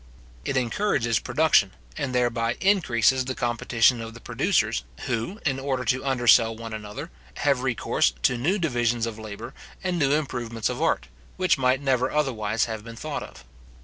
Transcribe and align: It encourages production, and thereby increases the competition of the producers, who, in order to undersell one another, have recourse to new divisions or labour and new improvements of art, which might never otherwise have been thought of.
It 0.45 0.57
encourages 0.57 1.19
production, 1.19 1.73
and 1.95 2.15
thereby 2.15 2.55
increases 2.59 3.25
the 3.25 3.35
competition 3.35 4.01
of 4.01 4.15
the 4.15 4.19
producers, 4.19 4.83
who, 5.01 5.39
in 5.45 5.59
order 5.59 5.85
to 5.85 6.03
undersell 6.03 6.55
one 6.55 6.73
another, 6.73 7.11
have 7.35 7.61
recourse 7.61 8.09
to 8.23 8.35
new 8.35 8.57
divisions 8.57 9.05
or 9.05 9.11
labour 9.11 9.53
and 9.83 9.99
new 9.99 10.11
improvements 10.13 10.69
of 10.69 10.81
art, 10.81 11.07
which 11.37 11.59
might 11.59 11.81
never 11.83 12.09
otherwise 12.09 12.65
have 12.65 12.83
been 12.83 12.95
thought 12.95 13.21
of. 13.21 13.45